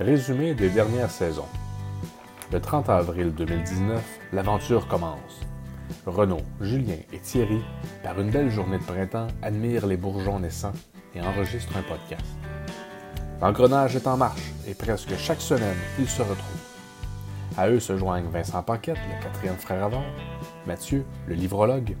[0.00, 1.48] Résumé des dernières saisons.
[2.50, 5.40] Le 30 avril 2019, l'aventure commence.
[6.06, 7.60] Renaud, Julien et Thierry,
[8.02, 10.72] par une belle journée de printemps, admirent les bourgeons naissants
[11.14, 12.24] et enregistrent un podcast.
[13.42, 16.66] L'engrenage est en marche et presque chaque semaine, ils se retrouvent.
[17.58, 20.04] À eux se joignent Vincent Paquette, le quatrième frère avant,
[20.66, 21.94] Mathieu, le livrologue,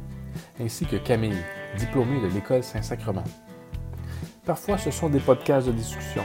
[0.58, 1.44] ainsi que Camille,
[1.76, 3.24] diplômée de l'école Saint-Sacrement.
[4.46, 6.24] Parfois, ce sont des podcasts de discussion.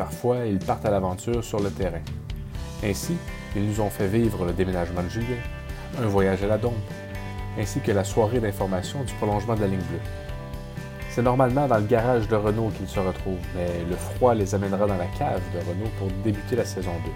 [0.00, 2.00] Parfois, ils partent à l'aventure sur le terrain.
[2.82, 3.18] Ainsi,
[3.54, 5.36] ils nous ont fait vivre le déménagement de Julien,
[6.02, 6.72] un voyage à la Dombe,
[7.58, 10.00] ainsi que la soirée d'information du prolongement de la ligne bleue.
[11.10, 14.86] C'est normalement dans le garage de Renault qu'ils se retrouvent, mais le froid les amènera
[14.86, 17.10] dans la cave de Renault pour débuter la saison 2.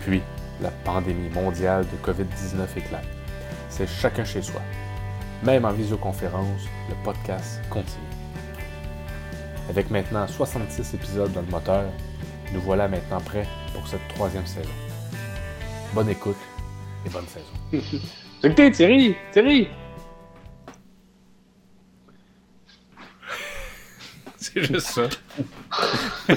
[0.00, 0.20] Puis,
[0.60, 3.06] la pandémie mondiale de COVID-19 éclate.
[3.68, 4.60] C'est chacun chez soi.
[5.44, 8.09] Même en visioconférence, le podcast continue.
[9.70, 11.84] Avec maintenant 66 épisodes dans le moteur,
[12.52, 14.68] nous voilà maintenant prêts pour cette troisième saison.
[15.94, 16.36] Bonne écoute
[17.06, 17.46] et bonne saison.
[18.42, 19.14] Écoutez, Thierry!
[19.32, 19.68] Thierry!
[24.36, 25.02] C'est juste ça.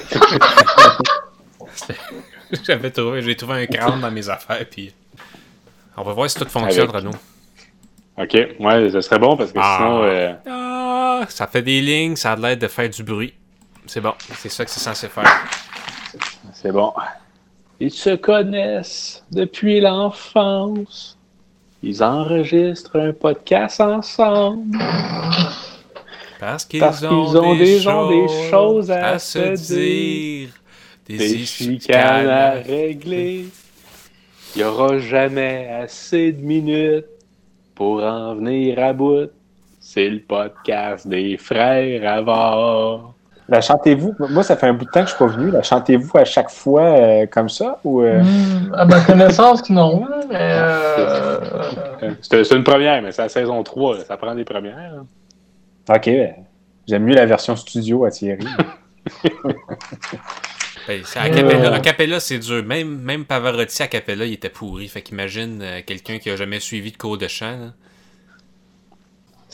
[2.64, 4.92] J'avais trouvé, j'ai trouvé un crâne dans mes affaires, puis
[5.96, 7.10] on va voir si tout fonctionne, Avec- Renaud.
[8.16, 9.76] Ok, ouais, ce serait bon parce que Ah.
[9.78, 10.02] sinon.
[10.04, 10.63] euh, Ah,
[11.30, 13.34] ça fait des lignes, ça a l'air de faire du bruit.
[13.86, 15.24] C'est bon, c'est ça que c'est censé faire.
[16.52, 16.92] c'est bon.
[17.80, 21.18] Ils se connaissent depuis l'enfance.
[21.82, 24.78] Ils enregistrent un podcast ensemble.
[26.40, 30.48] Parce qu'ils Parce ont, qu'ils ont des, ont des choses à se se dire.
[31.06, 33.46] Des, Des chicanes à régler.
[34.54, 37.06] Il n'y aura jamais assez de minutes
[37.74, 39.30] pour en venir à bout.
[39.86, 43.12] C'est le podcast des frères Avard.
[43.50, 44.14] La chantez-vous?
[44.30, 45.50] Moi, ça fait un bout de temps que je suis pas venu.
[45.50, 47.78] La chantez-vous à chaque fois euh, comme ça?
[47.84, 50.06] Ou, euh, Hmm, à ma connaissance, non.
[50.30, 51.38] Mais euh,
[52.22, 53.98] C'est une première, mais c'est la saison 3.
[53.98, 54.04] là.
[54.06, 54.78] Ça prend des premières.
[55.00, 55.06] hein.
[55.94, 56.32] Ok, ben,
[56.88, 58.46] j'aime mieux la version studio à Thierry.
[60.86, 62.62] Ben, c'est a cappella, a cappella, c'est dur.
[62.62, 64.86] Même, même Pavarotti à cappella, il était pourri.
[64.88, 67.52] Fait qu'imagine euh, quelqu'un qui a jamais suivi de cours de chant.
[67.58, 67.66] là.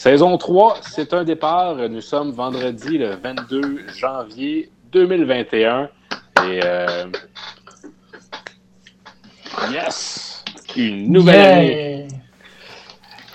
[0.01, 1.77] Saison 3, c'est un départ.
[1.77, 5.91] Nous sommes vendredi le 22 janvier 2021.
[6.49, 7.05] Et euh,
[9.71, 10.43] yes!
[10.75, 12.09] Une nouvelle année.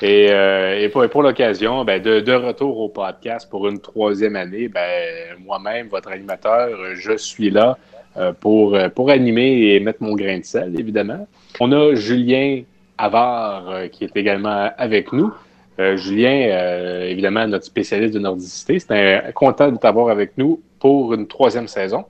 [0.02, 4.36] Et, euh, et pour, pour l'occasion, ben, de, de retour au podcast pour une troisième
[4.36, 7.78] année, ben, moi-même, votre animateur, je suis là
[8.18, 11.28] euh, pour, pour animer et mettre mon grain de sel, évidemment.
[11.60, 12.64] On a Julien
[12.98, 15.32] Avard qui est également avec nous.
[15.80, 18.80] Euh, Julien, euh, évidemment, notre spécialiste de nordicité.
[18.80, 18.92] C'est
[19.26, 22.06] un, content de t'avoir avec nous pour une troisième saison.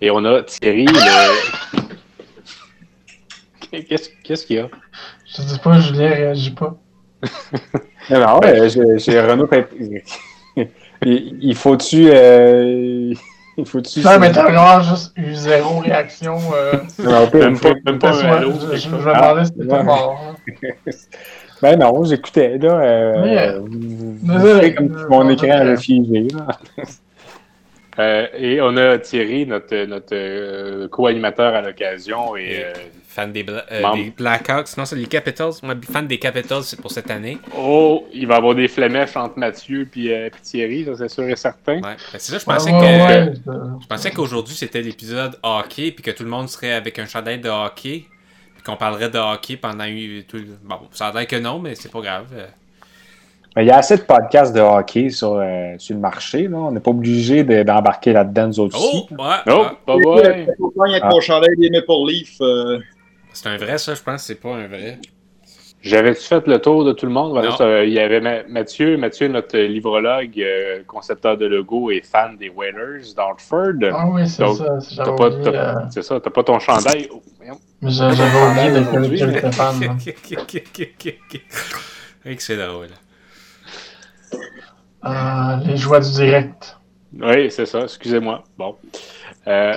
[0.00, 0.86] Et on a Thierry.
[0.86, 1.82] le-
[4.24, 4.68] Qu'est-ce qu'il y a?
[5.34, 6.76] Je dis pas, Julien réagit pas.
[8.10, 8.68] Non, euh,
[8.98, 9.48] j'ai Renaud.
[11.04, 12.10] Il, il faut-tu.
[12.12, 13.14] euh,
[13.56, 14.00] il faut-tu.
[14.00, 16.36] Non, mais t'as vraiment juste eu zéro réaction.
[16.54, 19.82] Euh, Non, Même pas, même pas un je, me demandais si t'étais ouais.
[19.84, 20.20] mort.
[20.28, 20.90] hein.
[21.62, 22.80] Ben non, j'écoutais, là.
[22.80, 26.48] Euh, Mais, euh, vous- comme mon écran avait figé, là.
[27.98, 32.34] Euh, et on a Thierry, notre, notre euh, co-animateur à l'occasion.
[32.36, 32.72] Et, euh,
[33.06, 33.96] Fan des, Bla- euh, Membre.
[34.04, 34.74] des Blackhawks.
[34.78, 35.52] Non, c'est les Capitals.
[35.62, 37.36] Moi, fan des Capitals, c'est pour cette année.
[37.54, 41.36] oh, il va y avoir des flémèches entre Mathieu et Thierry, ça c'est sûr et
[41.36, 41.74] certain.
[41.74, 41.80] Ouais.
[41.82, 43.50] Ben, c'est ça, je pensais ouais, que.
[43.50, 47.04] ouais, Je pensais qu'aujourd'hui c'était l'épisode hockey, puis que tout le monde serait avec un
[47.04, 48.04] chandail de hockey,
[48.62, 50.36] puis qu'on parlerait de hockey pendant eu- tout.
[50.36, 52.26] le- Bon, ça a l'air que non, mais c'est pas grave.
[52.34, 52.46] Euh,
[53.54, 56.56] Ben, Il y a assez de podcasts de hockey sur, euh, sur le marché, là.
[56.56, 58.98] On n'est pas obligé de- d'embarquer là-dedans, nous autres Oh, aussi.
[59.10, 60.46] ouais, Oh, ah, pas vrai.
[60.56, 61.10] Faut pas avec Ah.
[61.10, 62.40] mon chandail des Maple Leafs.
[62.40, 62.78] euh,
[63.34, 64.98] c'est un vrai, ça, je pense, c'est pas un vrai.
[65.82, 67.34] J'avais-tu fait le tour de tout le monde?
[67.84, 72.48] Il y avait Ma- Mathieu, Mathieu, notre livrologue, euh, concepteur de logo et fan des
[72.50, 73.72] Whalers d'Hartford.
[73.92, 74.80] Ah oui, c'est ça.
[74.80, 74.96] c'est-
[75.48, 77.08] euh, ça, t'as pas ton chandail.
[77.12, 77.20] Oh,
[77.82, 78.14] j'avais
[79.06, 79.80] oublié de fan.
[79.80, 79.96] là.
[82.24, 82.88] Oui.
[85.04, 86.76] Euh, les joies du direct.
[87.20, 88.44] Oui, c'est ça, excusez-moi.
[88.56, 88.76] Bon.
[89.48, 89.74] Euh,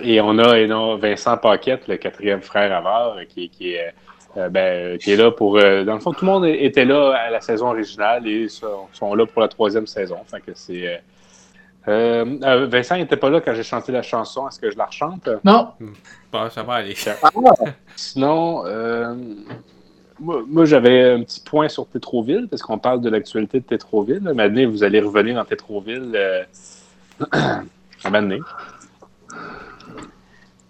[0.00, 3.92] et on a, et non, Vincent Paquette, le quatrième frère Avard, qui, qui est,
[4.36, 5.58] euh, ben, qui est là pour.
[5.58, 8.86] euh, dans le fond, tout le monde était là à la saison originale et sont,
[8.92, 10.18] sont là pour la troisième saison.
[10.26, 10.86] Fait que c'est.
[10.86, 10.96] euh,
[11.88, 14.46] euh, euh, Vincent n'était pas là quand j'ai chanté la chanson.
[14.46, 15.28] Est-ce que je la rechante?
[15.44, 15.70] Non,
[16.30, 16.94] Bon, ça va aller.
[17.96, 19.14] Sinon, euh,
[20.20, 24.20] moi, moi, j'avais un petit point sur Tétroville, parce qu'on parle de l'actualité de Tétroville.
[24.20, 26.44] Maintenant, vous allez revenir dans Tétroville euh,
[27.32, 27.62] à
[28.04, 28.38] un.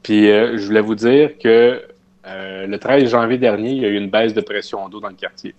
[0.03, 1.83] Puis euh, je voulais vous dire que
[2.27, 5.09] euh, le 13 janvier dernier, il y a eu une baisse de pression d'eau dans
[5.09, 5.55] le quartier.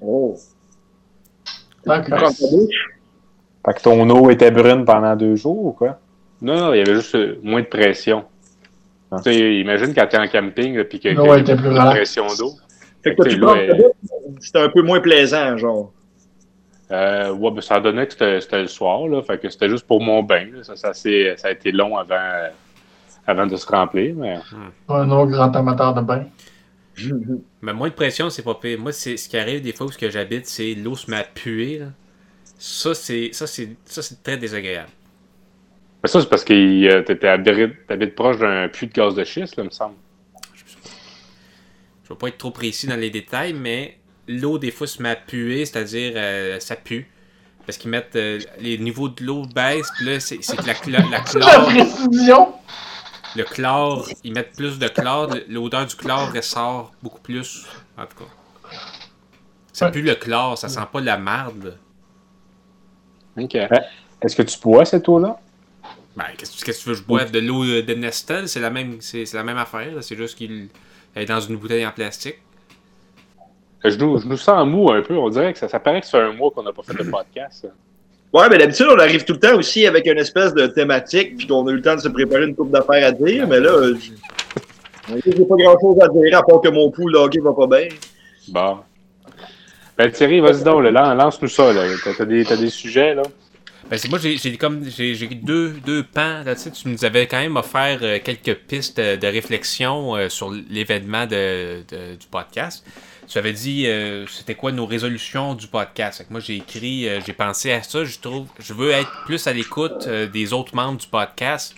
[0.00, 0.36] Oh.
[1.86, 2.18] D'accord.
[2.18, 2.86] Prends ta douche.
[3.64, 5.98] Fait que ton eau était brune pendant deux jours ou quoi?
[6.42, 8.24] Non, non, il y avait juste euh, moins de pression.
[9.10, 9.16] Ah.
[9.24, 12.26] Tu sais, imagine quand tu es en camping et que L'eau était plus de pression
[12.38, 12.52] d'eau.
[13.02, 15.92] Fait que toi, Tu c'était un peu moins plaisant, genre.
[16.90, 19.22] Euh, ouais, ben, ça donnait que c'était le soir, là.
[19.22, 20.46] Fait que c'était juste pour mon bain.
[20.52, 20.62] là.
[20.64, 22.48] Ça, ça, s'est- ça a été long avant, euh,
[23.26, 24.14] avant de se remplir.
[24.16, 24.38] Mais...
[24.88, 26.24] Un autre grand amateur de bain.
[27.62, 28.78] Mais moins de pression, c'est pas pire.
[28.78, 31.16] Moi, c'est ce qui arrive des fois où ce que j'habite, c'est l'eau se met
[31.18, 31.78] à puer.
[31.78, 31.86] là.
[32.58, 34.90] Ça, c'est ça, c'est ça, c'est très désagréable.
[36.02, 37.26] Mais ça, c'est parce que tu
[37.92, 39.96] habites proche d'un puits de gaz de schiste, là, il me semble.
[42.04, 43.98] Je vais pas être trop précis dans les détails, mais
[44.28, 47.10] l'eau des fois se met à puer, c'est-à-dire euh, ça pue.
[47.66, 51.08] Parce qu'ils mettent euh, les niveaux de l'eau baissent, puis là, c'est que la, la
[51.10, 52.54] La chlore, précision!
[53.36, 57.66] Le chlore, ils mettent plus de chlore, l'odeur du chlore ressort beaucoup plus.
[57.98, 58.78] En tout cas.
[59.72, 61.78] Ça pue le chlore, ça sent pas la marde.
[63.36, 63.54] OK.
[63.54, 65.38] Est-ce que tu bois cette eau-là?
[66.16, 68.48] Ben, qu'est-ce que qu'est-ce que tu veux que je boive de l'eau de Nestle?
[68.48, 70.02] C'est la même, c'est c'est la même affaire.
[70.02, 70.68] C'est juste qu'il
[71.16, 72.38] est dans une bouteille en plastique.
[73.84, 75.16] Je nous, je nous sens mou un peu.
[75.18, 77.10] On dirait que ça, ça paraît que c'est un mois qu'on n'a pas fait de
[77.10, 77.66] podcast.
[78.34, 81.46] Ouais, mais d'habitude, on arrive tout le temps aussi avec une espèce de thématique, puis
[81.46, 83.70] qu'on a eu le temps de se préparer une coupe d'affaires à dire, mais là,
[83.70, 83.96] euh,
[85.08, 87.88] j'ai pas grand chose à dire, à part que mon pouls, hockey va pas bien.
[88.48, 88.78] Bon.
[89.96, 91.72] Ben Thierry, vas-y donc, là, lan- lance-nous ça.
[91.72, 91.82] là.
[92.18, 93.22] T'as des, t'as des sujets, là?
[93.90, 96.42] Ben, c'est moi, j'ai comme j'ai deux, deux pans.
[96.42, 100.50] Là, tu nous avais quand même offert euh, quelques pistes de, de réflexion euh, sur
[100.50, 101.82] l'événement de,
[102.16, 102.84] du podcast.
[103.28, 106.24] Tu avais dit euh, c'était quoi nos résolutions du podcast?
[106.30, 108.04] Moi, j'ai écrit, euh, j'ai pensé à ça.
[108.04, 111.74] Je trouve, je veux être plus à l'écoute euh, des autres membres du podcast.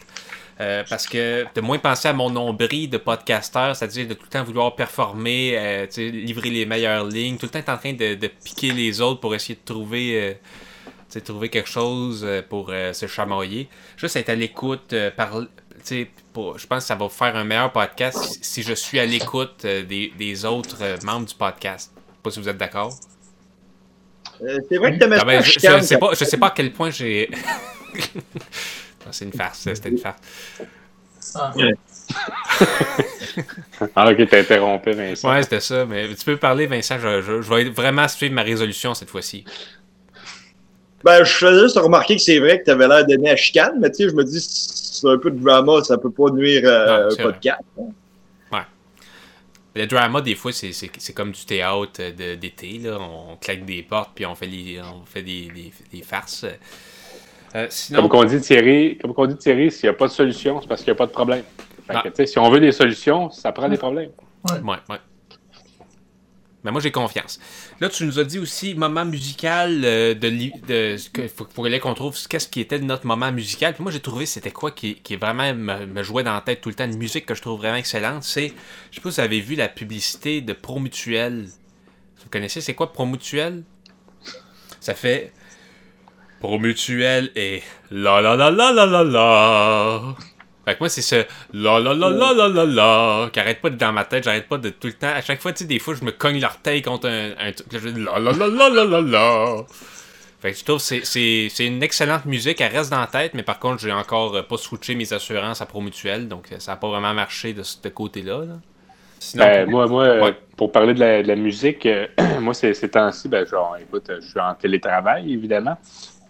[0.61, 4.31] euh, parce que de moins penser à mon nombril de podcasteur, c'est-à-dire de tout le
[4.31, 8.14] temps vouloir performer, euh, livrer les meilleures lignes, tout le temps être en train de,
[8.14, 10.35] de piquer les autres pour essayer de trouver euh,
[11.20, 13.68] trouver quelque chose euh, pour euh, se chamailler.
[13.96, 15.46] Juste être à l'écoute, euh, parler.
[15.78, 18.72] tu sais, pour- Je pense que ça va faire un meilleur podcast si- si je
[18.74, 21.92] suis à l'écoute euh, des, des autres euh, membres du podcast.
[21.94, 22.92] Je sais pas si vous êtes d'accord.
[24.42, 26.50] Euh, c'est vrai que t'aimais Ah ben, je, je sais pas, je sais pas à
[26.50, 27.30] quel point j'ai.
[27.94, 30.18] Non, c'est une farce, c'était une farce.
[31.34, 31.52] Ah.
[33.94, 35.30] Ah, ok, t'as interrompu, Vincent.
[35.30, 38.42] Ouais, c'était ça, mais tu peux parler, Vincent, je, je- je vais vraiment suivre ma
[38.42, 39.44] résolution cette fois-ci.
[41.04, 43.90] Ben, je faisais juste remarquer que c'est vrai que t'avais l'air donné à chicane, mais
[43.90, 47.00] tu sais, je me dis, c'est un peu de drama, ça peut pas nuire à
[47.02, 47.60] Non, un podcast.
[47.78, 47.84] hein.
[49.78, 52.78] Le drama, des fois, c'est- c'est c'est comme du théâtre euh, de- d'été.
[52.82, 52.96] là.
[52.98, 56.46] On claque des portes puis on fait, les, on fait des, des- des farces.
[57.54, 60.12] Euh, sinon, Comme qu'on dit, Thierry, comme qu'on dit, Thierry, s'il n'y a pas de
[60.12, 61.42] solution, c'est parce qu'il n'y a pas de problème.
[61.87, 62.02] Fait que, Ah.
[62.04, 64.12] tu sais, si on veut des solutions, ça prend des problèmes.
[64.50, 64.56] Ouais,
[64.88, 64.96] ouais.
[66.66, 67.38] Mais moi, j'ai confiance.
[67.80, 70.28] Là, tu nous as dit aussi moment musical euh, de,
[70.66, 73.72] de que fallait qu'on trouve qu'est-ce qui était notre moment musical.
[73.72, 76.60] Puis moi, j'ai trouvé c'était quoi qui, qui vraiment me, me jouait dans la tête
[76.60, 78.24] tout le temps, une musique que je trouve vraiment excellente.
[78.24, 78.52] C'est,
[78.90, 81.46] je sais pas si vous avez vu la publicité de Promutuel.
[82.24, 83.62] Vous connaissez, c'est quoi Promutuel?
[84.80, 85.32] Ça fait
[86.40, 90.16] Promutuel et la la la la la la la.
[90.66, 93.70] Fait que moi, c'est ce la la la la la la la qui arrête pas
[93.70, 95.06] de dans ma tête, j'arrête pas de tout le temps.
[95.14, 97.68] À chaque fois, tu sais, des fois, je me cogne l'orteil contre un, un truc.
[97.70, 99.56] je dis la la la la la la la.
[100.40, 103.42] Fait que je trouve que c'est- une excellente musique, elle reste dans la tête, mais
[103.42, 106.76] par contre, j'ai encore euh, pas switché mes assurances à Promutuel, donc euh, ça a
[106.76, 108.40] pas vraiment marché de ce côté-là.
[108.40, 108.54] là.
[109.18, 110.35] Sinon, Ben, moi, moi euh, Ouais.
[110.56, 112.06] pour parler de la, de la musique, euh,
[112.40, 115.78] moi, ces, ces temps-ci, ben, genre, écoute, euh, je suis en télétravail, évidemment.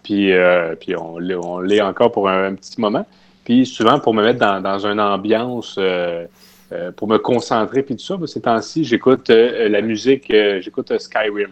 [0.03, 3.05] Puis, euh, puis on l'est on l'est encore pour un, un petit moment.
[3.47, 6.25] Puis souvent, pour me mettre dans, dans une ambiance, euh,
[6.73, 10.59] euh, pour me concentrer, puis tout ça, ben, ces temps-ci, j'écoute euh, la musique, euh,
[10.59, 11.51] j'écoute euh, Skyrim.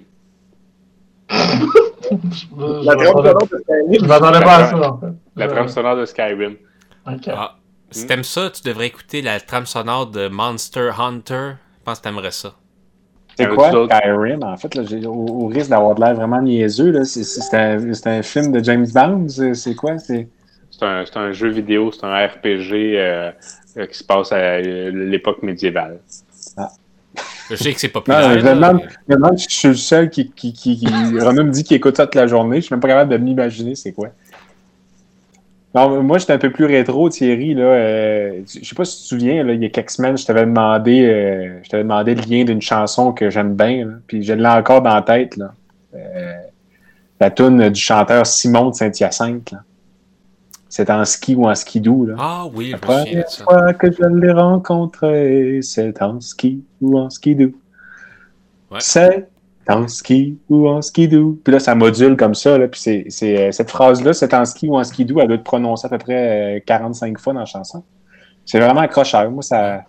[1.31, 5.05] La trame sonore de Skyrim, je m'attendais pas à ça, en fait.
[5.37, 6.57] La trame sonore de Skyrim.
[7.29, 7.55] ah,
[7.91, 11.51] si t'aimes ça, tu devrais écouter la trame sonore de Monster Hunter.
[11.79, 12.55] Je pense que t'aimerais ça.
[13.37, 13.69] C'est quoi?
[13.69, 14.43] Skyrim?
[14.43, 17.21] En fait, là, j'ai- au, au risque d'avoir de l'air vraiment niaiseux, là, c'est,
[17.53, 19.29] un, c'est un film de James Bond?
[19.29, 19.97] C'est, c'est quoi?
[19.97, 20.27] C'est...
[20.79, 23.31] C'est un, jeu vidéo, c'est un RPG euh,
[23.77, 25.99] euh, qui se passe à euh, l'époque médiévale.
[27.49, 28.33] Je sais que c'est Non, populaire.
[28.33, 30.51] je me là, demande, mais- je me demande si je suis le seul qui, qui,
[30.51, 32.57] qui, qui- Renaud me dit qu'il écoute ça toute la journée.
[32.57, 34.09] Je suis même pas capable de m'imaginer c'est quoi.
[35.73, 37.53] Non, moi, j'étais un peu plus rétro, Thierry.
[37.53, 40.17] Là, euh, je sais pas si tu te souviens, là, il y a quelques semaines,
[40.17, 43.85] je t'avais demandé, euh, je t'avais demandé le lien d'une chanson que j'aime bien.
[43.85, 45.35] là, puis je l'ai encore dans la tête.
[45.37, 45.53] Là.
[45.95, 46.33] Euh,
[47.19, 49.53] la tune du chanteur Simon de Saint-Hyacinthe.
[50.67, 52.05] C'est en ski ou en skidoo.
[52.05, 52.15] Là.
[52.17, 53.43] Ah oui, La première ça.
[53.43, 57.53] fois que je l'ai rencontré, c'est en ski ou en skidoo.
[58.71, 58.79] Ouais.
[58.79, 59.27] C'est
[59.69, 61.39] en ski ou en skidoo.
[61.43, 62.57] Puis là, ça module comme ça.
[62.57, 65.35] Là, puis c'est, c'est, euh, cette phrase-là, c'est en ski ou en skidoo, elle doit
[65.37, 67.83] être prononcée à peu près euh, 45 fois dans la chanson.
[68.45, 69.29] C'est vraiment accrocheur.
[69.31, 69.83] Moi, ça.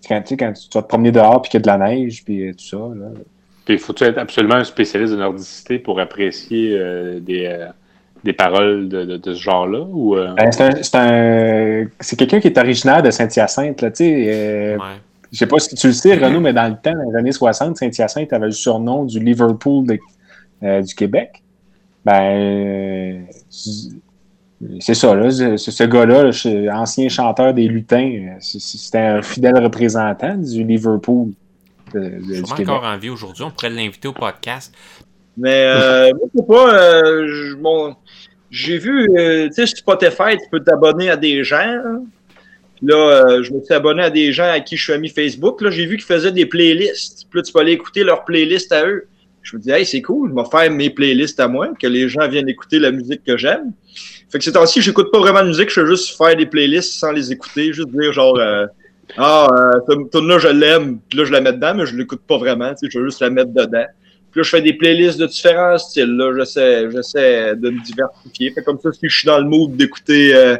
[0.00, 1.78] c'est Quand, tu sais, quand tu vas te promener dehors puis qu'il y a de
[1.78, 2.76] la neige puis euh, tout ça.
[2.76, 3.06] Là.
[3.64, 7.68] Puis, faut-tu être absolument un spécialiste de nordicité pour apprécier euh, des, euh,
[8.24, 9.80] des paroles de, de- de ce genre-là?
[9.88, 13.80] Ou, euh, Ben, c'est, un, c'est, un- c'est quelqu'un qui est originaire de Saint-Hyacinthe.
[13.82, 14.82] Là, tu sais, euh, Ouais.
[15.32, 17.32] Je sais pas si tu le sais, Renaud, mais dans le temps, dans les années
[17.32, 19.98] 60, Saint-Hyacinthe avait le surnom du Liverpool de-
[20.62, 21.42] euh, du Québec.
[22.04, 23.18] Ben, euh,
[24.80, 25.30] c'est ça, là.
[25.30, 31.30] C'est ce gars-là, là, ancien chanteur des lutins, c'est- c'était un fidèle représentant du Liverpool
[31.92, 33.42] de- de- du encore en vie aujourd'hui.
[33.44, 34.72] On pourrait l'inviter au podcast.
[35.36, 37.96] Mais euh, moi, je sais pas, euh, bon,
[38.50, 41.56] j'ai vu, euh, tu sais, sur Spotify, tu peux t'abonner à des gens.
[41.58, 42.02] hein.
[42.76, 45.08] Puis là, euh, je me suis abonné à des gens à qui je suis ami
[45.08, 45.60] Facebook.
[45.60, 47.26] Là, j'ai vu qu'ils faisaient des playlists.
[47.30, 49.06] Puis là, tu peux aller écouter leurs playlists à eux.
[49.42, 52.08] Je me dis, hey, c'est cool, je vais faire mes playlists à moi, que les
[52.08, 53.72] gens viennent écouter la musique que j'aime.
[54.30, 56.94] Fait que ces temps-ci, j'écoute pas vraiment de musique, je fais juste faire des playlists
[56.94, 58.66] sans les écouter, juste dire genre, euh,
[59.18, 62.22] ah, euh, cette tune-là, je l'aime, puis là, je la mets dedans, mais je l'écoute
[62.26, 63.84] pas vraiment, tu sais, je veux juste la mettre dedans.
[64.34, 66.16] Puis là, je fais des playlists de différents styles.
[66.16, 68.50] Là, j'essaie, j'essaie de me diversifier.
[68.50, 70.56] Fait comme ça, si je suis dans le mood d'écouter, euh,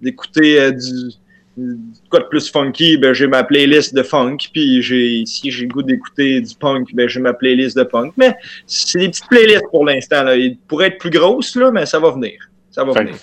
[0.00, 1.10] d'écouter euh, du,
[1.56, 1.76] du
[2.10, 4.38] quoi de plus funky, ben j'ai ma playlist de funk.
[4.52, 8.12] Puis j'ai, si j'ai le goût d'écouter du punk, ben j'ai ma playlist de punk.
[8.16, 8.34] Mais
[8.66, 10.24] c'est des petites playlists pour l'instant.
[10.24, 10.34] Là.
[10.34, 12.32] Ils pourraient être plus grosses là, mais ça va venir.
[12.72, 13.16] Ça va Fait venir.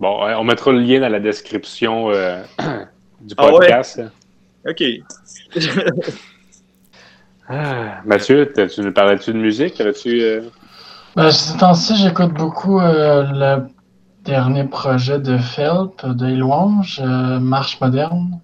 [0.00, 2.42] Bon, on mettra le lien dans la description euh,
[3.20, 3.60] du Ah ouais?
[3.60, 4.00] podcast.
[4.66, 4.82] Ok.
[7.52, 9.80] Ah, Mathieu, tu nous parlais-tu de musique?
[9.80, 10.42] Avais-tu, euh,
[11.16, 13.66] Ben, ces temps-ci, j'écoute beaucoup euh, le
[14.24, 18.38] dernier projet de Phelps, de Louange, euh, Marche moderne.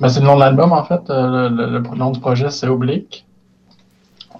[0.00, 1.02] Ben, c'est le nom de l'album, en fait.
[1.10, 3.26] Euh, le, le- le nom du projet, c'est Oblique.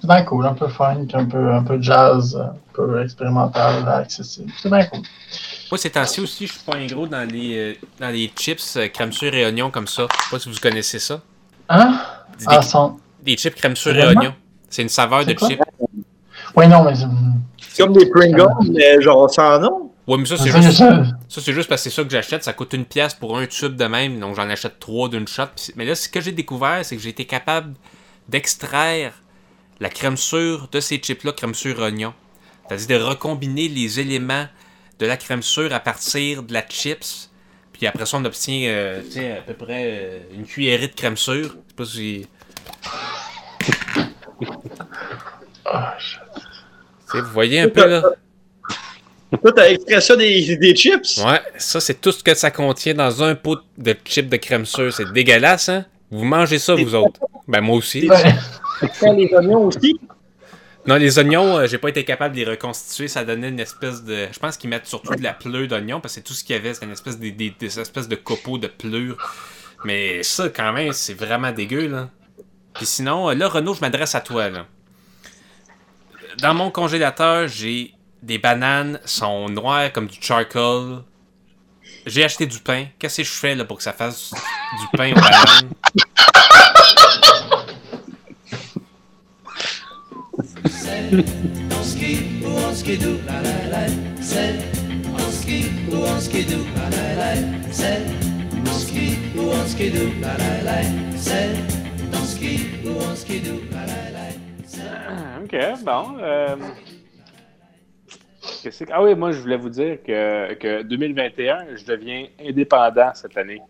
[0.00, 4.50] C'est bien cool, un peu funk, un peu, un peu jazz, un peu expérimental, accessible.
[4.62, 5.00] C'est bien cool.
[5.70, 8.78] Moi, ces temps-ci aussi, je suis pas un gros dans les, euh, dans les chips
[8.94, 10.06] crème et oignon comme ça.
[10.10, 11.20] Je sais pas si vous connaissez ça.
[11.68, 12.00] Hein?
[12.38, 12.96] Des, Ah, son...
[13.22, 14.34] des chips crème sûre et oignon.
[14.68, 15.48] C'est une saveur de C'est quoi?
[15.48, 15.60] chip.
[16.56, 16.94] Oui, non, mais...
[16.94, 19.92] c'est- comme des Pringles, mais genre sans nom.
[20.06, 21.04] Ouais, mais ça, c'est juste, ça.
[21.28, 22.42] ça, c'est juste parce que c'est ça que j'achète.
[22.42, 24.18] Ça coûte une pièce pour un tube de même.
[24.18, 25.44] Donc, j'en achète trois d'une shot.
[25.76, 27.74] Mais là, ce que j'ai découvert, c'est que j'ai été capable
[28.28, 29.12] d'extraire
[29.78, 32.12] la crème sûre de ces chips-là, crème sûre oignon.
[32.68, 34.46] C'est-à-dire de recombiner les éléments
[34.98, 37.30] de la crème sûre à partir de la chips.
[37.72, 40.94] Puis après ça, on obtient euh, tu sais, à peu près euh, une cuillerée de
[40.94, 41.54] crème sûre.
[41.54, 42.26] Je sais pas si.
[47.12, 48.02] Vous voyez un peu là?
[49.42, 51.18] Toi, t'as extrait ça des, des chips?
[51.18, 54.66] Ouais, ça c'est tout ce que ça contient dans un pot de chips de crème
[54.66, 54.92] sûre.
[54.92, 55.84] C'est dégueulasse, hein?
[56.10, 57.20] Vous mangez ça, vous autres?
[57.46, 58.08] Ben moi aussi.
[58.80, 60.00] Les oignons aussi?
[60.86, 63.06] Non, les oignons, euh, j'ai pas été capable de les reconstituer.
[63.06, 64.26] Ça donnait une espèce de.
[64.32, 66.56] Je pense qu'ils mettent surtout de la pleure d'oignon parce que c'est tout ce qu'il
[66.56, 66.74] y avait.
[66.74, 69.16] C'est une espèce de, des, des espèces de copeaux de pleure.
[69.84, 72.08] Mais ça, quand même, c'est vraiment dégueu, là.
[72.80, 74.64] Puis sinon, euh, là, Renaud, je m'adresse à toi, là.
[76.38, 81.02] Dans mon congélateur, j'ai des bananes, sont noires comme du charcoal.
[82.06, 82.86] J'ai acheté du pain.
[82.98, 85.74] Qu'est-ce que je fais, là, pour que ça fasse du pain aux bananes?
[105.42, 106.16] OK, bon.
[106.20, 106.56] euh,
[108.62, 113.36] que- Ah oui, moi, je voulais vous dire que, que 2021, je deviens indépendant cette
[113.36, 113.60] année.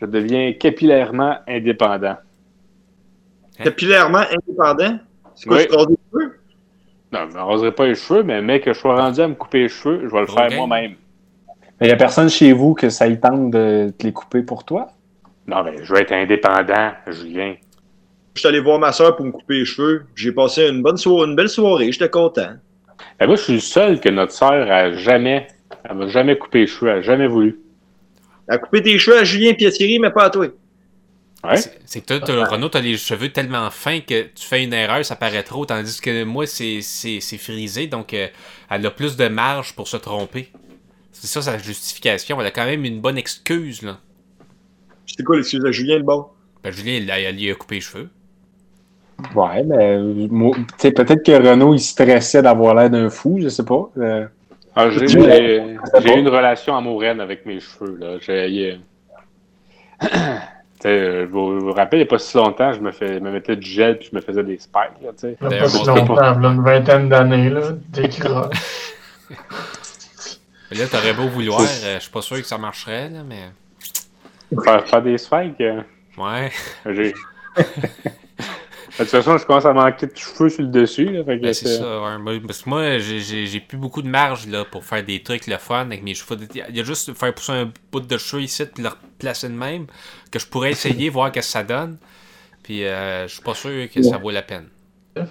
[0.00, 2.16] Je deviens capillairement indépendant.
[3.62, 4.98] Capillairement indépendant?
[5.34, 5.66] C'est quoi, Oui.
[5.68, 6.40] tu les cheveux?
[7.12, 9.60] Non, je raserai pas les cheveux, mais mec, que je sois rendu à me couper
[9.60, 10.94] les cheveux, je vais le faire moi-même.
[11.80, 14.64] Il n'y a personne chez vous que ça y tente de te les couper pour
[14.64, 14.88] toi?
[15.46, 17.54] Non, mais je vais être indépendant, Julien.
[18.34, 20.06] Je suis allé voir ma soeur pour me couper les cheveux.
[20.16, 21.90] J'ai passé une bonne soirée, une belle soirée.
[21.92, 22.54] J'étais content.
[23.20, 25.46] Ben, moi, je suis le seul que notre sœur a jamais,
[25.88, 27.60] elle m'a jamais coupé les cheveux, elle a jamais voulu.
[28.48, 30.46] Elle a coupé tes cheveux à Julien et à Thierry, mais pas à toi.
[31.44, 31.56] Ouais?
[31.84, 35.04] C'est- que toi, t'as- Renaud, t'as les cheveux tellement fins que tu fais une erreur,
[35.04, 38.28] ça paraît trop, tandis que moi, c'est c'est- c'est frisé, donc euh,
[38.70, 40.48] elle a plus de marge pour se tromper.
[41.12, 42.40] C'est ça sa justification.
[42.40, 43.98] Elle a quand même une bonne excuse, là.
[45.06, 46.26] C'est quoi l'excuse à Julien le bon?
[46.62, 48.08] Ben, Julien, il, a- il lui a coupé les cheveux.
[49.34, 49.98] Ouais, mais
[50.78, 53.88] sais, peut-être que Renaud, il stressait d'avoir l'air d'un fou, je sais pas.
[53.98, 54.26] Euh,
[54.76, 55.40] Ah, j'ai pas.
[55.40, 57.96] eu une relation amoureuse avec mes cheveux.
[58.00, 58.16] Là.
[58.20, 60.06] J'ai, euh,
[60.86, 63.18] euh, je vous, vous rappelle, il n'y a pas si longtemps, je me, fais, je
[63.20, 65.00] me mettais du gel puis je me faisais des spikes.
[65.02, 65.10] Là.
[65.22, 67.60] Il y a pas si longtemps, là, une vingtaine d'années, là.
[70.70, 73.50] Mais Là, t'aurais beau vouloir, euh, je suis pas sûr que ça marcherait, là, mais.
[74.64, 75.62] faire, faire des spikes,
[76.18, 76.50] Ouais.
[76.90, 77.14] j'ai.
[78.98, 81.06] De toute façon, je commence à manquer de cheveux sur le dessus.
[81.06, 82.40] Là, fait que Ben, c'est ça, ouais.
[82.46, 85.80] Parce que moi, j'ai- plus beaucoup de marge là, pour faire des trucs le fun
[85.80, 86.38] avec mes cheveux.
[86.54, 89.54] Il y a juste faire pousser un bout de cheveux ici puis le replacer de
[89.54, 89.86] même,
[90.30, 91.98] que je pourrais essayer, voir ce que ça donne.
[92.62, 94.68] Puis euh, je suis pas sûr que ça vaut la peine.
[95.16, 95.24] Ouais.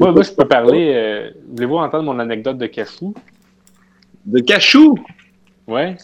[0.00, 0.92] Moi, moi, je peux parler.
[0.94, 3.14] euh, Voulez-vous entendre mon anecdote de cachou?
[4.24, 4.96] De cachou?
[5.66, 5.96] Ouais.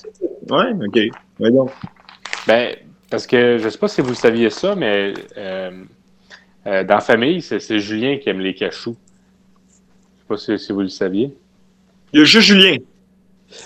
[0.50, 0.98] Ouais, ok.
[1.38, 1.66] Voyons.
[2.46, 2.76] Ben,
[3.10, 5.84] parce que je sais pas si vous saviez ça, mais euh,
[6.66, 8.96] euh, dans la famille, c'est Julien qui aime les cachous.
[9.68, 9.74] Je
[10.20, 11.34] sais pas si, si vous le saviez.
[12.12, 12.76] Il y a juste Julien.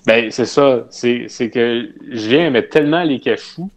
[0.07, 0.87] Ben, c'est ça.
[0.91, 3.71] C'est que Julien aimait tellement les cachous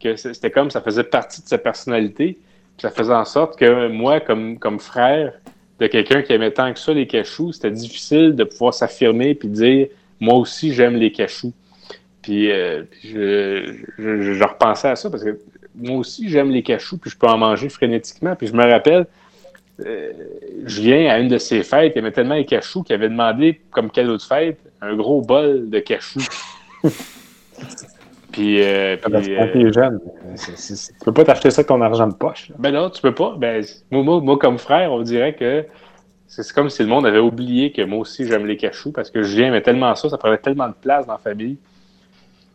[0.00, 2.34] que c'était comme ça faisait partie de sa personnalité.
[2.76, 5.32] Puis ça faisait en sorte que moi, comme, comme frère
[5.80, 9.48] de quelqu'un qui aimait tant que ça les cachous, c'était difficile de pouvoir s'affirmer puis
[9.48, 9.88] dire
[10.20, 11.52] moi aussi j'aime les cachous.
[12.22, 15.38] Puis, euh, puis je, je, je- je repensais à ça parce que
[15.78, 18.34] moi aussi j'aime les cachous puis je peux en manger frénétiquement.
[18.36, 19.06] Puis je me rappelle,
[19.84, 20.12] euh,
[20.64, 23.90] Julien, à une de ses fêtes, il aimait tellement les cachous qu'il avait demandé comme
[23.90, 26.26] cadeau de fête un gros bol de cachous.
[28.32, 30.00] puis, euh, puis, Parce que quand euh, t'es jeune,
[30.36, 32.48] tu peux pas t'acheter ça avec ton argent de poche.
[32.50, 32.56] là.
[32.58, 33.34] ben non, tu peux pas.
[33.36, 35.64] Ben, moi, moi, moi, comme frère, on dirait que
[36.26, 39.10] c'est c'est comme si le monde avait oublié que moi aussi j'aime les cachous parce
[39.10, 41.56] que Julien aimait tellement ça, ça prenait tellement de place dans la famille.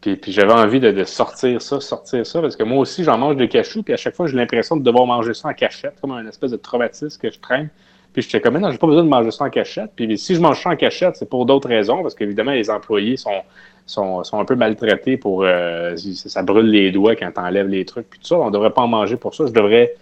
[0.03, 3.17] Puis, puis j'avais envie de, de sortir ça, sortir ça, parce que moi aussi j'en
[3.17, 5.93] mange des cachous, puis à chaque fois j'ai l'impression de devoir manger ça en cachette,
[6.01, 7.69] comme un espèce de traumatisme que je traîne.
[8.12, 9.91] Puis j'étais comme, non, j'ai pas besoin de manger ça en cachette.
[9.95, 13.15] Puis si je mange ça en cachette, c'est pour d'autres raisons, parce qu'évidemment, les employés
[13.15, 13.43] sont,
[13.86, 15.43] sont, sont un peu maltraités pour.
[15.45, 18.36] euh, ça ça brûle les doigts quand t'enlèves les trucs, puis tout ça.
[18.36, 19.45] On devrait pas en manger pour ça.
[19.47, 19.95] Je devrais,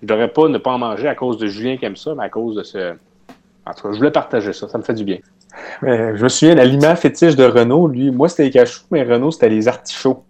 [0.00, 2.22] je devrais pas ne pas en manger à cause de Julien qui aime ça, mais
[2.22, 2.92] à cause de ce.
[3.66, 4.68] En tout cas, je voulais partager ça.
[4.68, 5.18] Ça me fait du bien.
[5.82, 9.30] Mais je me souviens, l'aliment fétiche de Renault, lui, moi c'était les cachous, mais Renault
[9.30, 10.24] c'était les artichauts.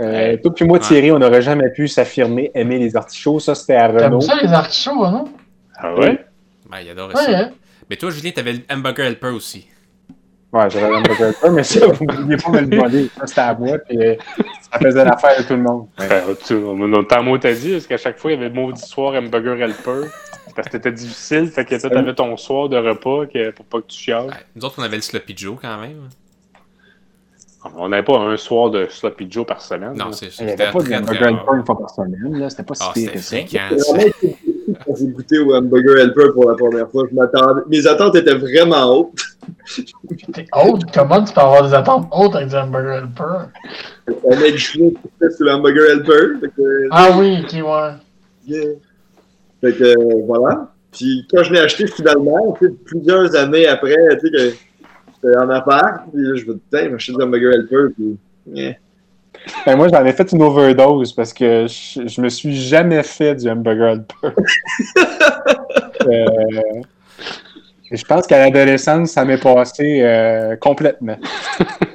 [0.00, 0.78] Euh, toi puis moi.
[0.78, 3.40] Thierry, on n'aurait jamais pu s'affirmer aimer les artichauts.
[3.40, 4.20] Ça, c'était à T'aimes Renault.
[4.20, 5.24] ça, les artichauts, hein?
[5.78, 6.24] Ah ouais?
[6.70, 7.38] Ben, il adorait Ouais, ça.
[7.38, 7.50] hein?
[7.88, 9.68] Mais toi, Julien, t'avais le hamburger helper aussi.
[10.52, 13.10] Ouais, j'avais un hamburger helper, mais ça, vous ne pouviez pas me le demander.
[13.18, 14.14] Ça, c'était à moi, puis euh,
[14.70, 15.86] ça faisait l'affaire de tout le monde.
[15.98, 16.08] Ouais.
[16.08, 18.54] Ben, tu, on, tant mot t'as dit, parce qu'à chaque fois, il y avait le
[18.54, 20.08] maudit soir hamburger helper.
[20.56, 23.80] Parce que c'était difficile, fait que toi, t'avais ton soir de repas que, pour pas
[23.82, 24.26] que tu chiales.
[24.26, 24.32] Ouais.
[24.56, 26.08] Nous autres, on avait le Sloppy Joe quand même.
[27.76, 29.94] On n'avait pas un soir de Sloppy Joe par semaine.
[29.96, 32.38] Non, c'est n'y c'était pas de très, hamburger très helper une fois par semaine.
[32.38, 32.48] là.
[32.48, 33.36] C'était pas si Ah, pire que ça.
[33.78, 33.92] ça.
[33.92, 34.10] vraiment
[34.86, 37.04] quand j'ai goûté au hamburger helper pour la première fois.
[37.10, 37.62] Je m'attendais.
[37.68, 39.20] Mes attentes étaient vraiment hautes.
[40.32, 40.82] T'es haute?
[40.94, 43.48] Comment tu peux avoir des attentes hautes avec du hamburger helper?
[44.32, 46.48] Un mec chinois qui fait sur le hamburger helper.
[46.56, 47.90] Que, Ah oui, ok, ouais.
[48.46, 48.64] yeah.
[49.66, 50.68] Fait que euh, voilà.
[50.92, 55.36] Puis quand je l'ai acheté finalement, tu sais, plusieurs années après, tu sais, que j'étais
[55.38, 57.94] en appart, puis là, je me disais, m'acheter du hamburger helper.
[57.94, 58.16] Puis,
[58.52, 58.74] yeah.
[59.66, 63.34] Ben, moi, j'en ai fait une overdose parce que je, je me suis jamais fait
[63.34, 64.34] du hamburger helper.
[66.08, 66.82] Euh,
[67.90, 71.16] je pense qu'à l'adolescence, ça m'est passé euh, complètement.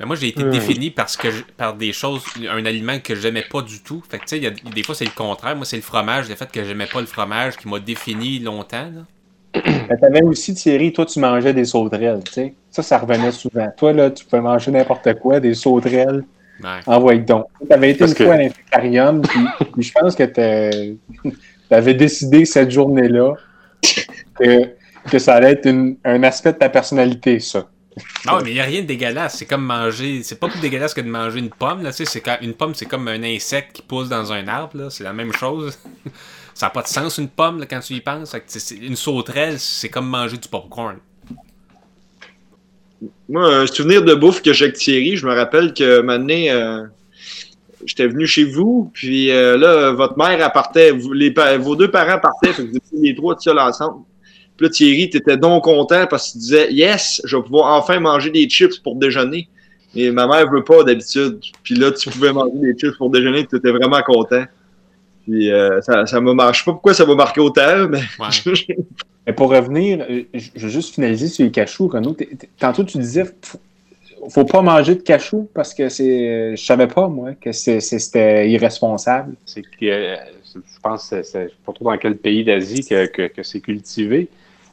[0.00, 3.44] Mais moi, j'ai été défini parce que je- par des choses, un aliment que j'aimais
[3.50, 4.02] pas du tout.
[4.08, 5.56] Fait que tu sais, il y a- des fois, c'est le contraire.
[5.56, 8.90] Moi, c'est le fromage, le fait que j'aimais pas le fromage qui m'a défini longtemps.
[8.94, 9.62] là.
[9.88, 12.54] Mais t'avais aussi, Thierry, toi, tu mangeais des sauterelles, tu sais.
[12.70, 13.66] Ça, ça revenait souvent.
[13.78, 16.24] Toi, là, tu pouvais manger n'importe quoi, des sauterelles,
[16.62, 16.80] Ouais.
[16.86, 17.46] envoie donc.
[17.66, 19.40] T'avais été Parce une que- fois à l'infectarium, puis,
[19.72, 20.24] puis je pense que
[21.70, 23.34] t'avais décidé cette journée-là
[24.38, 24.72] que,
[25.10, 27.66] que ça allait être une- un aspect de ta personnalité, ça.
[28.26, 29.36] Ah, mais il n'y a rien de dégueulasse.
[29.38, 30.22] C'est comme manger.
[30.22, 31.82] C'est pas plus dégueulasse que de manger une pomme.
[31.82, 31.90] Là.
[32.24, 32.36] Quand...
[32.42, 34.88] Une pomme, c'est comme un insecte qui pousse dans un arbre.
[34.90, 35.78] C'est la même chose.
[36.54, 38.34] ça n'a pas de sens, une pomme, quand tu y penses.
[38.82, 40.98] Une sauterelle, c'est comme manger du popcorn.
[43.28, 46.84] Moi, un souvenir de bouffe que j'ai avec Thierry, je me rappelle que maintenant, euh,
[47.84, 51.76] j'étais venu chez vous, puis euh, là, votre mère, elle partait, vous- les, pa- vos
[51.76, 54.04] deux parents partaient, que vous étiez les trois seuls ensemble.
[54.56, 58.00] Puis là, Thierry, t'étais donc content parce que tu disais, yes, je vais pouvoir enfin
[58.00, 59.48] manger des chips pour déjeuner.
[59.94, 61.38] Et ma mère veut pas d'habitude.
[61.62, 64.44] Puis là, tu pouvais manger des chips pour déjeuner, tu étais vraiment content.
[65.26, 66.54] Puis euh, ça, ça m'a marqué.
[66.54, 68.66] Je sais pas pourquoi ça m'a marqué autant, mais Ouais.
[69.26, 72.16] Mais pour revenir, euh, je veux juste finaliser sur les cachous, Renaud.
[72.60, 73.58] Tantôt, tu disais, faut,
[74.30, 76.54] faut pas manger de cachous parce que c'est.
[76.56, 79.34] Je savais pas, moi, que c'était irresponsable.
[79.44, 80.16] C'est que, euh,
[80.54, 83.60] je pense que c'est- c'est pas trop dans quel pays d'Asie que, que, que c'est
[83.60, 84.28] cultivé.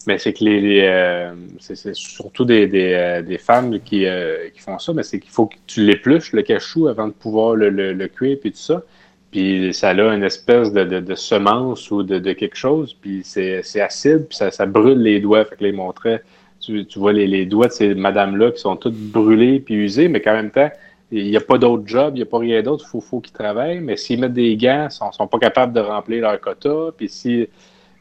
[0.05, 4.49] Mais c'est que les, les, euh, c'est surtout des, des, euh, des femmes qui, euh,
[4.53, 7.55] qui font ça, mais c'est qu'il faut que tu l'épluches, le cachou, avant de pouvoir
[7.55, 8.83] le, le, le cuire puis tout ça.
[9.31, 13.21] Puis ça a une espèce de, de, de semence ou de, de quelque chose, puis
[13.23, 15.45] c'est acide, puis ça, ça brûle les doigts.
[15.45, 16.21] Fait que là, ils montraient,
[16.59, 20.09] tu, tu vois les, les doigts de ces madames-là qui sont toutes brûlées puis usées,
[20.09, 20.69] mais qu'en même temps,
[21.11, 23.21] il n'y a pas d'autre job, il n'y a pas rien d'autre, il faut, faut
[23.21, 23.79] qu'ils travaillent.
[23.79, 26.91] Mais s'ils mettent des gants, ils sont, sont pas capables de remplir leur quota.
[26.97, 27.47] Puis si.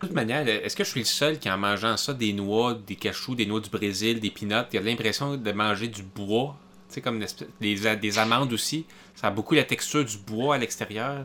[0.02, 2.74] De toute manière, est-ce que je suis le seul qui, en mangeant ça, des noix,
[2.74, 6.56] des cachous, des noix du Brésil, des peanuts, qui a l'impression de manger du bois?
[6.88, 7.24] Tu sais, comme
[7.60, 8.84] des, des amandes aussi.
[9.14, 11.24] Ça a beaucoup la texture du bois à l'extérieur.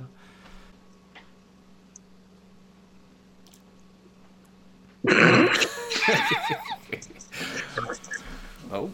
[8.71, 8.91] oh.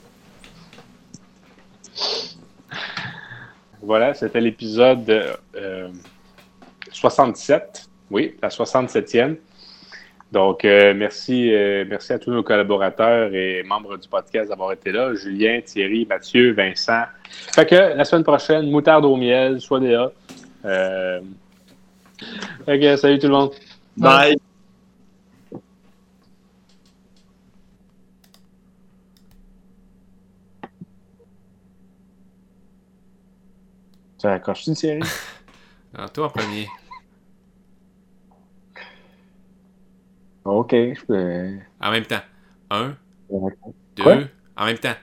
[3.82, 5.92] Voilà, c'était l'épisode euh,
[6.90, 7.90] 67.
[8.10, 9.36] Oui, la 67e.
[10.34, 14.92] Donc, euh, merci, euh, merci à tous nos collaborateurs et membres du podcast d'avoir été
[14.92, 15.14] là.
[15.14, 17.04] Julien, Thierry, Mathieu, Vincent.
[17.54, 20.12] Fait que la semaine prochaine, moutarde au miel, soit des là.
[20.66, 21.22] Euh...
[22.66, 23.52] Que, salut tout le monde.
[23.96, 24.36] Bye.
[34.20, 35.00] Tu accroches une série?
[35.94, 36.68] Alors, toi en premier.
[40.64, 41.60] Ok, je peux.
[41.82, 42.22] En même temps.
[42.70, 42.96] Un,
[43.96, 44.04] deux.
[44.04, 44.18] Quoi?
[44.58, 44.96] En même temps.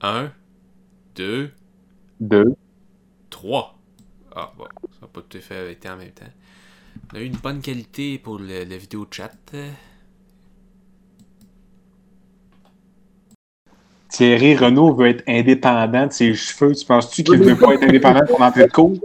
[0.00, 0.32] Un,
[1.16, 1.52] deux,
[2.20, 2.54] Deux.
[3.30, 3.76] trois.
[4.34, 4.64] Ah, bon.
[4.92, 6.26] Ça n'a pas tout à fait été en même temps.
[7.12, 9.32] On a eu une bonne qualité pour le, le vidéo chat.
[14.08, 16.74] Thierry Renault veut être indépendant de ses cheveux.
[16.74, 18.98] Tu penses-tu qu'il ne veut pas être indépendant son entrée de cours?